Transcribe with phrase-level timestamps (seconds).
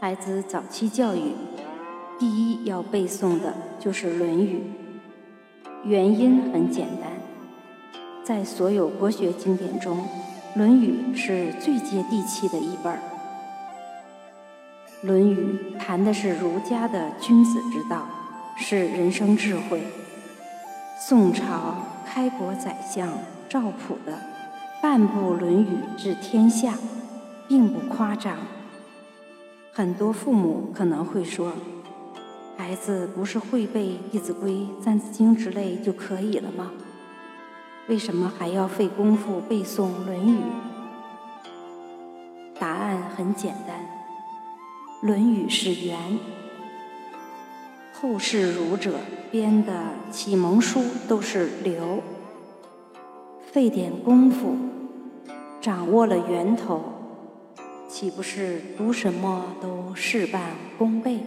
[0.00, 1.32] 孩子早期教育，
[2.20, 4.62] 第一要背诵的就是《论语》。
[5.82, 7.10] 原因很简单，
[8.22, 9.98] 在所有国学经典中，
[10.54, 13.00] 《论语》是最接地气的一本儿。
[15.06, 18.06] 《论语》谈的是儒家的君子之道，
[18.56, 19.82] 是人生智慧。
[21.08, 21.74] 宋朝
[22.06, 23.08] 开国宰相
[23.48, 24.16] 赵普的
[24.80, 25.66] 半部《论语》
[26.00, 26.74] 治天下，
[27.48, 28.36] 并不夸张。
[29.78, 31.52] 很多父母可能会说
[32.58, 34.50] ：“孩子不是会背《弟子规》
[34.82, 36.72] 《三字经》之类就可以了吗？
[37.86, 40.38] 为什么还要费功夫背诵《论语》？”
[42.58, 43.86] 答案很简单，
[45.06, 46.18] 《论语》是源，
[47.92, 48.98] 后世儒者
[49.30, 52.02] 编的启蒙书都是流，
[53.52, 54.56] 费点功夫，
[55.60, 56.97] 掌握了源头。
[57.98, 60.40] 岂不是读什么都事半
[60.78, 61.18] 功倍？